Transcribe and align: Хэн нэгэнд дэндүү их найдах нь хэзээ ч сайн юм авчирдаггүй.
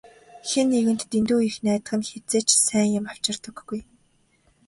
Хэн 0.49 0.67
нэгэнд 0.73 1.01
дэндүү 1.11 1.39
их 1.49 1.55
найдах 1.65 1.93
нь 1.97 2.07
хэзээ 2.09 2.43
ч 2.47 2.49
сайн 2.65 2.87
юм 2.99 3.05
авчирдаггүй. 3.11 3.81